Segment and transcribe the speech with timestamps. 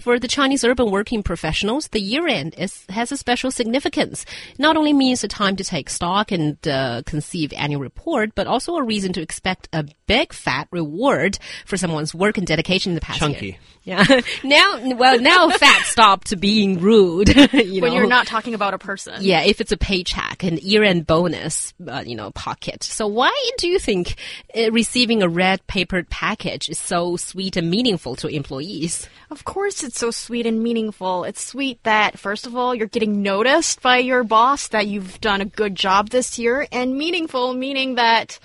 [0.00, 4.24] For the Chinese urban working professionals, the year end is, has a special significance.
[4.58, 8.76] Not only means a time to take stock and uh, conceive annual report, but also
[8.76, 13.02] a reason to expect a big fat reward for someone's work and dedication in the
[13.02, 13.46] past Chunky.
[13.46, 13.56] year.
[13.82, 14.04] Yeah.
[14.44, 17.28] now, well, now fat stopped being rude.
[17.52, 17.98] you when know?
[17.98, 19.16] you're not talking about a person.
[19.20, 22.82] Yeah, if it's a paycheck, an year-end bonus, uh, you know, pocket.
[22.84, 24.16] So why do you think
[24.56, 29.08] uh, receiving a red paper package is so sweet and meaningful to employees?
[29.30, 31.24] Of course, it's so sweet and meaningful.
[31.24, 35.40] It's sweet that, first of all, you're getting noticed by your boss that you've done
[35.40, 38.38] a good job this year, and meaningful meaning that,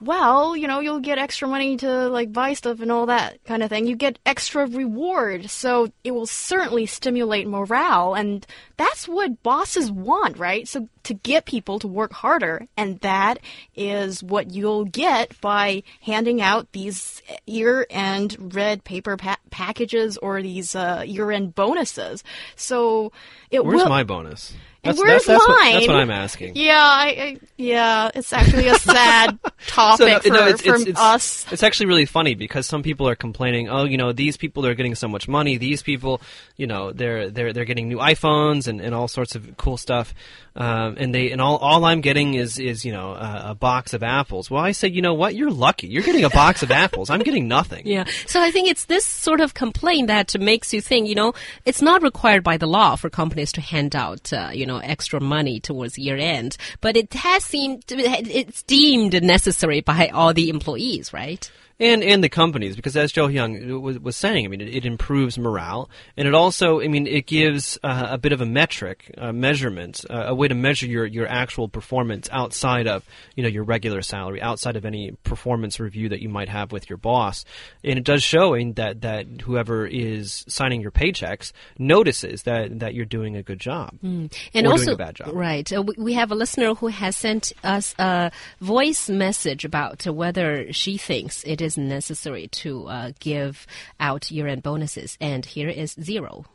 [0.00, 3.62] well, you know, you'll get extra money to like buy stuff and all that kind
[3.62, 3.86] of thing.
[3.86, 10.38] You get extra reward, so it will certainly stimulate morale, and that's what bosses want,
[10.38, 10.68] right?
[10.68, 13.38] So to get people to work harder, and that
[13.74, 20.74] is what you'll get by handing out these year-end red paper pa packages or these
[20.74, 22.22] uh, year-end bonuses.
[22.56, 23.12] So
[23.50, 23.88] it Where's will.
[23.88, 24.52] my bonus?
[24.84, 25.72] That's, where's that's, that's What, mine?
[25.74, 26.52] that's what I'm asking.
[26.54, 31.46] Yeah, I, I, yeah, it's actually a sad topic for, it's, for it's, it's, us.
[31.52, 34.74] It's actually really funny because some people are complaining, oh, you know, these people are
[34.74, 35.56] getting so much money.
[35.56, 36.20] These people,
[36.56, 40.14] you know, they're they're they're getting new iPhones and, and all sorts of cool stuff.
[40.56, 43.94] Um, and they and all, all I'm getting is is you know a, a box
[43.94, 44.50] of apples.
[44.50, 45.36] Well, I say, you know what?
[45.36, 45.86] You're lucky.
[45.86, 47.10] You're getting a box of apples.
[47.10, 47.86] I'm getting nothing.
[47.88, 48.04] Yeah.
[48.26, 51.32] So I think it's this sort of complaint that makes you think, you know,
[51.64, 55.20] it's not required by the law for companies to hand out, uh, you know, extra
[55.20, 61.12] money towards year end, but it has seemed, it's deemed necessary by all the employees,
[61.12, 61.50] right?
[61.80, 64.84] And and the companies because as Joe Young was, was saying, I mean, it, it
[64.84, 69.14] improves morale, and it also, I mean, it gives uh, a bit of a metric,
[69.16, 73.04] a measurement, uh, a way to measure your your actual performance outside of
[73.36, 76.90] you know your regular salary, outside of any performance review that you might have with
[76.90, 77.44] your boss,
[77.84, 82.94] and it does show in that that whoever is signing your paychecks notices that that
[82.94, 85.30] you're doing a good job And or also, doing a bad job.
[85.34, 85.72] right?
[85.72, 90.72] Uh, we, we have a listener who has sent us a voice message about whether
[90.72, 93.66] she thinks it is necessary to uh, give
[94.00, 96.46] out year-end bonuses, and here is zero.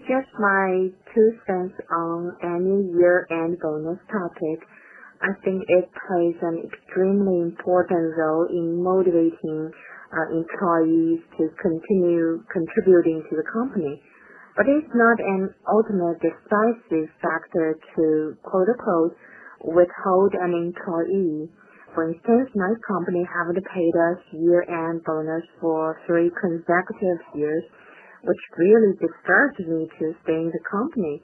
[0.00, 4.60] Just my two cents on any year-end bonus topic.
[5.20, 9.72] I think it plays an extremely important role in motivating
[10.12, 14.00] uh, employees to continue contributing to the company.
[14.56, 19.16] But it's not an ultimate decisive factor to quote unquote
[19.62, 21.50] withhold an employee.
[21.98, 27.64] For instance, my company haven't paid us year-end bonus for three consecutive years,
[28.22, 31.20] which really disturbs me to stay in the company.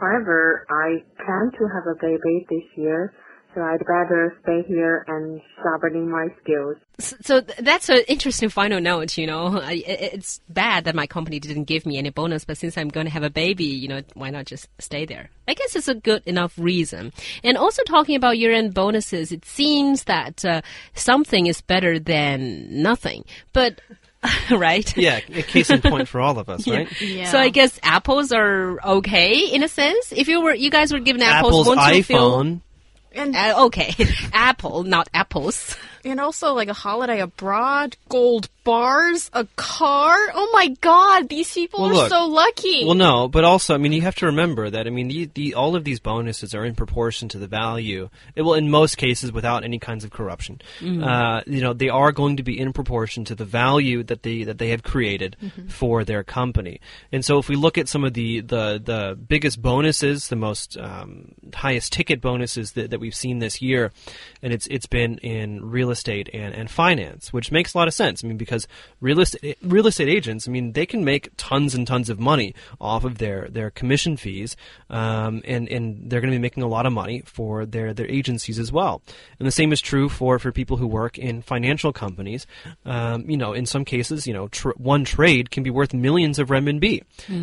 [0.00, 3.12] However, I plan to have a baby this year,
[3.56, 6.76] so I'd better stay here and sharpening my skills.
[6.98, 9.16] So that's an interesting final note.
[9.16, 12.58] You know, I, i- it's bad that my company didn't give me any bonus, but
[12.58, 15.30] since I'm going to have a baby, you know, why not just stay there?
[15.48, 17.12] I guess it's a good enough reason.
[17.42, 20.60] And also talking about year-end bonuses, it seems that uh,
[20.94, 23.24] something is better than nothing.
[23.54, 23.80] But
[24.50, 24.96] right?
[24.96, 26.88] Yeah, a case in point for all of us, right?
[27.00, 27.30] Yeah.
[27.30, 30.12] So I guess apples are okay in a sense.
[30.12, 32.32] If you were, you guys were given apples, Apple's won't you feel?
[32.42, 32.60] iPhone.
[33.16, 33.94] And Uh, okay,
[34.32, 35.76] apple, not apples.
[36.04, 40.16] and also like a holiday abroad, gold bars, a car.
[40.34, 42.08] Oh my God, these people Well, are look.
[42.10, 42.84] so lucky.
[42.84, 45.54] Well, no, but also, I mean, you have to remember that, I mean, the, the,
[45.54, 48.10] all of these bonuses are in proportion to the value.
[48.34, 50.60] It will, in most cases, without any kinds of corruption.
[50.82, 54.42] Uh, you know, they are going to be in proportion to the value that they
[54.42, 55.36] that they have created
[55.68, 56.80] for their company.
[57.12, 60.76] And so, if we look at some of the the, the biggest bonuses, the most
[60.76, 63.92] um, highest ticket bonuses that, that we've seen this year,
[64.42, 67.94] and it's it's been in real estate and, and finance, which makes a lot of
[67.94, 68.24] sense.
[68.24, 68.55] I mean, because
[69.00, 72.54] real estate real estate agents, I mean, they can make tons and tons of money
[72.80, 74.56] off of their their commission fees,
[74.90, 78.08] um, and and they're going to be making a lot of money for their their
[78.08, 79.02] agencies as well.
[79.38, 82.46] And the same is true for for people who work in financial companies.
[82.84, 86.38] Um, you know, in some cases, you know, tr- one trade can be worth millions
[86.38, 87.02] of renminbi,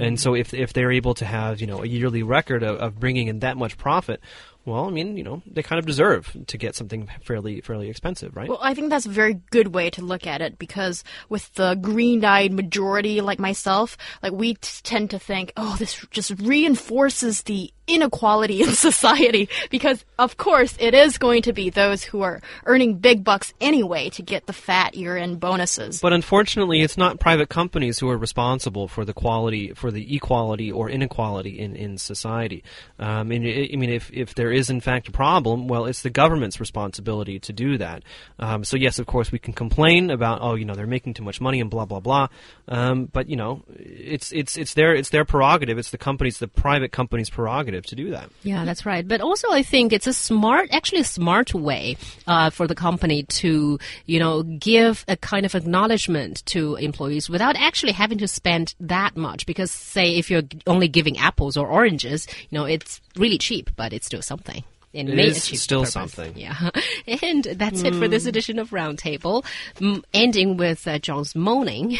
[0.00, 3.00] and so if if they're able to have you know a yearly record of, of
[3.00, 4.20] bringing in that much profit.
[4.66, 8.34] Well, I mean, you know, they kind of deserve to get something fairly fairly expensive,
[8.34, 8.48] right?
[8.48, 11.74] Well, I think that's a very good way to look at it because with the
[11.74, 18.62] green-eyed majority like myself, like we tend to think, oh, this just reinforces the inequality
[18.62, 23.24] in society because of course it is going to be those who are earning big
[23.24, 26.00] bucks anyway to get the fat year-end bonuses.
[26.00, 30.72] But unfortunately, it's not private companies who are responsible for the quality, for the equality
[30.72, 32.62] or inequality in, in society.
[32.98, 36.02] Um, and I I mean, if, if there is in fact a problem, well, it's
[36.02, 38.02] the government's responsibility to do that.
[38.38, 41.24] Um, so yes, of course, we can complain about, oh, you know, they're making too
[41.24, 42.28] much money and blah blah blah.
[42.68, 45.78] Um, but you know, it's it's it's their it's their prerogative.
[45.78, 48.30] It's the company's, the private company's prerogative to do that.
[48.42, 49.06] Yeah, that's right.
[49.06, 53.24] But also, I think it's a smart, actually a smart way uh, for the company
[53.24, 58.74] to, you know, give a kind of acknowledgement to employees without actually having to spend
[58.80, 59.46] that much.
[59.46, 63.92] Because, say, if you're only giving apples or oranges, you know, it's really cheap, but
[63.92, 64.64] it's still something.
[64.94, 65.92] It, It may is still purpose.
[65.92, 66.32] something.
[66.36, 66.70] Yeah.
[67.22, 69.44] And that's it for this edition of Roundtable,
[69.80, 71.98] m- ending with uh, John's moaning.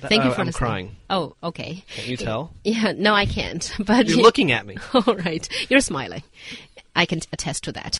[0.00, 0.52] Thank you Uh, for I'm listening.
[0.52, 0.96] crying.
[1.08, 1.84] Oh, okay.
[1.94, 2.52] Can you tell?
[2.64, 3.70] Yeah, no, I can't.
[3.86, 4.76] But You're looking at me.
[4.94, 5.46] All right.
[5.68, 6.22] You're smiling.
[6.96, 7.86] I can attest to that.